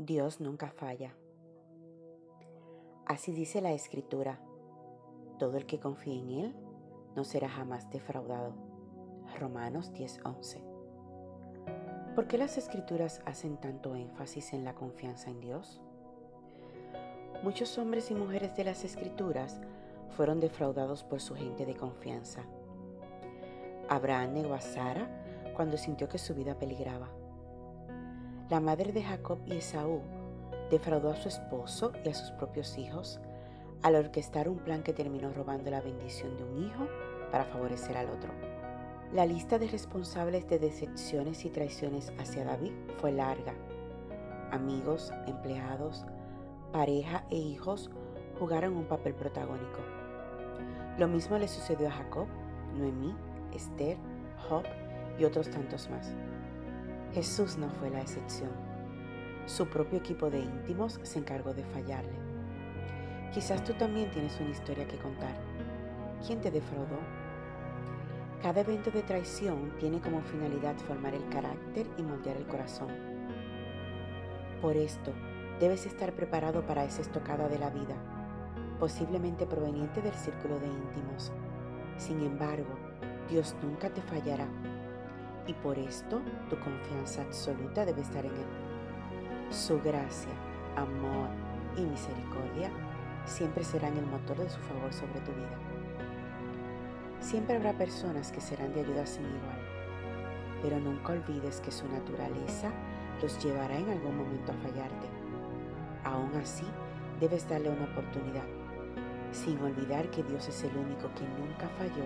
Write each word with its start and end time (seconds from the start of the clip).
Dios 0.00 0.40
nunca 0.40 0.68
falla. 0.70 1.12
Así 3.04 3.32
dice 3.32 3.60
la 3.60 3.72
Escritura. 3.72 4.38
Todo 5.40 5.56
el 5.56 5.66
que 5.66 5.80
confíe 5.80 6.20
en 6.20 6.30
Él 6.30 6.56
no 7.16 7.24
será 7.24 7.48
jamás 7.48 7.90
defraudado. 7.90 8.54
Romanos 9.40 9.92
10:11. 9.92 10.62
¿Por 12.14 12.28
qué 12.28 12.38
las 12.38 12.58
Escrituras 12.58 13.22
hacen 13.26 13.56
tanto 13.56 13.96
énfasis 13.96 14.52
en 14.52 14.64
la 14.64 14.76
confianza 14.76 15.30
en 15.30 15.40
Dios? 15.40 15.80
Muchos 17.42 17.76
hombres 17.76 18.12
y 18.12 18.14
mujeres 18.14 18.54
de 18.54 18.62
las 18.62 18.84
Escrituras 18.84 19.60
fueron 20.10 20.38
defraudados 20.38 21.02
por 21.02 21.20
su 21.20 21.34
gente 21.34 21.66
de 21.66 21.74
confianza. 21.74 22.44
Abraham 23.88 24.34
negó 24.34 24.54
a 24.54 24.60
Sara 24.60 25.08
cuando 25.56 25.76
sintió 25.76 26.08
que 26.08 26.18
su 26.18 26.36
vida 26.36 26.56
peligraba. 26.56 27.17
La 28.50 28.60
madre 28.60 28.92
de 28.92 29.02
Jacob 29.02 29.40
y 29.44 29.58
Esaú 29.58 30.00
defraudó 30.70 31.10
a 31.10 31.16
su 31.16 31.28
esposo 31.28 31.92
y 32.02 32.08
a 32.08 32.14
sus 32.14 32.30
propios 32.30 32.78
hijos 32.78 33.20
al 33.82 33.94
orquestar 33.94 34.48
un 34.48 34.58
plan 34.58 34.82
que 34.82 34.94
terminó 34.94 35.30
robando 35.34 35.70
la 35.70 35.82
bendición 35.82 36.34
de 36.38 36.44
un 36.44 36.64
hijo 36.64 36.88
para 37.30 37.44
favorecer 37.44 37.98
al 37.98 38.08
otro. 38.08 38.30
La 39.12 39.26
lista 39.26 39.58
de 39.58 39.68
responsables 39.68 40.48
de 40.48 40.58
decepciones 40.58 41.44
y 41.44 41.50
traiciones 41.50 42.10
hacia 42.18 42.44
David 42.44 42.72
fue 42.96 43.12
larga. 43.12 43.52
Amigos, 44.50 45.12
empleados, 45.26 46.06
pareja 46.72 47.24
e 47.28 47.36
hijos 47.36 47.90
jugaron 48.38 48.78
un 48.78 48.86
papel 48.86 49.14
protagónico. 49.14 49.80
Lo 50.96 51.06
mismo 51.06 51.38
le 51.38 51.48
sucedió 51.48 51.88
a 51.88 51.92
Jacob, 51.92 52.26
Noemí, 52.78 53.14
Esther, 53.52 53.98
Job 54.48 54.64
y 55.18 55.24
otros 55.24 55.50
tantos 55.50 55.90
más. 55.90 56.14
Jesús 57.14 57.56
no 57.56 57.70
fue 57.70 57.88
la 57.88 58.02
excepción. 58.02 58.50
Su 59.46 59.66
propio 59.66 59.98
equipo 59.98 60.28
de 60.28 60.40
íntimos 60.40 61.00
se 61.02 61.18
encargó 61.18 61.54
de 61.54 61.64
fallarle. 61.64 62.18
Quizás 63.32 63.64
tú 63.64 63.72
también 63.72 64.10
tienes 64.10 64.38
una 64.40 64.50
historia 64.50 64.86
que 64.86 64.98
contar. 64.98 65.34
¿Quién 66.26 66.40
te 66.42 66.50
defraudó? 66.50 66.98
Cada 68.42 68.60
evento 68.60 68.90
de 68.90 69.02
traición 69.02 69.72
tiene 69.78 70.00
como 70.00 70.20
finalidad 70.20 70.76
formar 70.86 71.14
el 71.14 71.26
carácter 71.30 71.86
y 71.96 72.02
moldear 72.02 72.36
el 72.36 72.46
corazón. 72.46 72.88
Por 74.60 74.76
esto, 74.76 75.12
debes 75.60 75.86
estar 75.86 76.12
preparado 76.12 76.66
para 76.66 76.84
esa 76.84 77.00
estocada 77.00 77.48
de 77.48 77.58
la 77.58 77.70
vida, 77.70 77.96
posiblemente 78.78 79.46
proveniente 79.46 80.02
del 80.02 80.14
círculo 80.14 80.60
de 80.60 80.66
íntimos. 80.66 81.32
Sin 81.96 82.20
embargo, 82.20 82.78
Dios 83.30 83.56
nunca 83.62 83.88
te 83.88 84.02
fallará 84.02 84.46
y 85.48 85.54
por 85.54 85.78
esto 85.78 86.20
tu 86.50 86.56
confianza 86.60 87.22
absoluta 87.22 87.84
debe 87.84 88.02
estar 88.02 88.24
en 88.24 88.32
Él. 88.32 88.46
Su 89.50 89.80
gracia, 89.80 90.30
amor 90.76 91.30
y 91.76 91.80
misericordia 91.80 92.70
siempre 93.24 93.64
serán 93.64 93.96
el 93.96 94.06
motor 94.06 94.36
de 94.36 94.50
su 94.50 94.60
favor 94.60 94.92
sobre 94.92 95.20
tu 95.20 95.32
vida. 95.32 95.58
Siempre 97.20 97.56
habrá 97.56 97.72
personas 97.72 98.30
que 98.30 98.42
serán 98.42 98.74
de 98.74 98.80
ayuda 98.80 99.06
sin 99.06 99.24
igual, 99.24 99.58
pero 100.62 100.78
nunca 100.78 101.14
olvides 101.14 101.60
que 101.62 101.72
su 101.72 101.88
naturaleza 101.88 102.70
los 103.22 103.42
llevará 103.42 103.76
en 103.76 103.88
algún 103.88 104.18
momento 104.18 104.52
a 104.52 104.56
fallarte. 104.56 105.08
Aún 106.04 106.30
así, 106.36 106.66
debes 107.20 107.48
darle 107.48 107.70
una 107.70 107.84
oportunidad, 107.84 108.44
sin 109.32 109.58
olvidar 109.60 110.10
que 110.10 110.22
Dios 110.22 110.46
es 110.46 110.62
el 110.64 110.76
único 110.76 111.10
que 111.14 111.24
nunca 111.40 111.68
falló, 111.78 112.04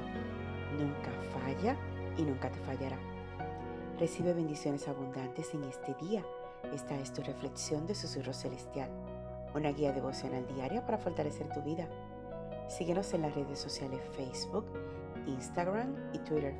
nunca 0.78 1.10
falla 1.34 1.77
y 2.16 2.22
nunca 2.22 2.48
te 2.48 2.58
fallará. 2.60 3.11
Recibe 3.98 4.32
bendiciones 4.32 4.88
abundantes 4.88 5.54
en 5.54 5.64
este 5.64 5.94
día. 5.94 6.24
Esta 6.72 6.98
es 6.98 7.12
tu 7.12 7.22
reflexión 7.22 7.86
de 7.86 7.94
Susurro 7.94 8.32
Celestial, 8.32 8.90
una 9.54 9.70
guía 9.70 9.92
devocional 9.92 10.46
diaria 10.54 10.84
para 10.84 10.98
fortalecer 10.98 11.48
tu 11.52 11.60
vida. 11.62 11.88
Síguenos 12.68 13.12
en 13.12 13.22
las 13.22 13.34
redes 13.34 13.58
sociales 13.58 14.00
Facebook, 14.16 14.64
Instagram 15.27 15.94
y 16.14 16.18
Twitter 16.18 16.55